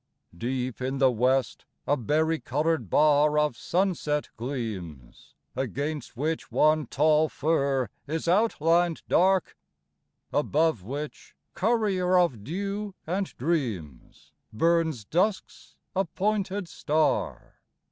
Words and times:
Deep 0.35 0.81
in 0.81 0.97
the 0.97 1.11
West 1.11 1.65
a 1.85 1.95
berry 1.95 2.39
coloured 2.39 2.89
bar 2.89 3.37
Of 3.37 3.55
sunset 3.55 4.29
gleams; 4.35 5.35
against 5.55 6.17
which 6.17 6.51
one 6.51 6.87
tall 6.87 7.29
fir 7.29 7.87
Is 8.07 8.27
outlined 8.27 9.03
dark; 9.07 9.55
above 10.33 10.81
which 10.81 11.35
courier 11.53 12.17
Of 12.17 12.43
dew 12.43 12.95
and 13.05 13.27
dreams 13.37 14.31
burns 14.51 15.05
dusk's 15.05 15.75
appointed 15.95 16.67
star. 16.67 17.57